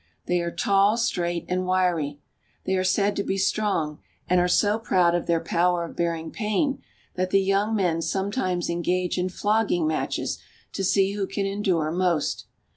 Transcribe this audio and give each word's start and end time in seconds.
They 0.25 0.41
are 0.41 0.49
tall, 0.49 0.97
straight, 0.97 1.45
and 1.47 1.67
wiry. 1.67 2.19
They 2.65 2.75
are 2.75 2.83
said 2.83 3.15
to 3.17 3.23
be 3.23 3.37
strong 3.37 3.99
and 4.27 4.39
are 4.39 4.47
so 4.47 4.79
proud 4.79 5.13
of 5.13 5.27
their 5.27 5.39
power 5.39 5.83
of 5.85 5.95
bearing 5.95 6.31
pain 6.31 6.81
that 7.13 7.29
the 7.29 7.39
young 7.39 7.75
men 7.75 8.01
sometimes 8.01 8.67
engage 8.67 9.19
in 9.19 9.29
flogging 9.29 9.85
matches 9.85 10.39
to 10.73 10.83
see 10.83 11.11
who 11.11 11.27
can 11.27 11.45
endure 11.45 11.91
most. 11.91 12.47